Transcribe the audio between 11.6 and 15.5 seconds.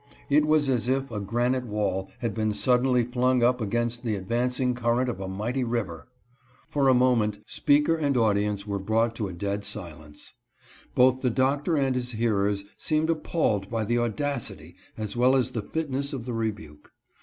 and his hearers seemed appalled by the audacity, as well